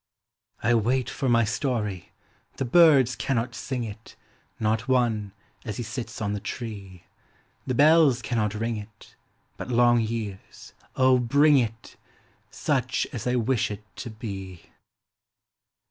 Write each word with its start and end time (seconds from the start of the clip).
I 0.63 0.73
wait 0.73 1.11
for 1.11 1.29
my 1.29 1.45
story— 1.45 2.11
the 2.57 2.65
birds 2.65 3.15
cannot 3.15 3.53
sing 3.53 3.83
it. 3.83 4.15
Not 4.59 4.87
one, 4.87 5.31
as 5.63 5.77
he 5.77 5.83
sits 5.83 6.19
on 6.23 6.33
the 6.33 6.39
tree; 6.39 7.03
The 7.67 7.75
bells 7.75 8.23
cannot 8.23 8.55
ring 8.55 8.77
it, 8.77 9.15
but 9.57 9.67
long 9.69 9.99
years, 10.01 10.73
O, 10.95 11.19
bring 11.19 11.59
it! 11.59 11.97
Such 12.49 13.05
as 13.13 13.27
I 13.27 13.35
wish 13.35 13.69
it 13.69 13.83
to 13.97 14.09
be. 14.09 14.71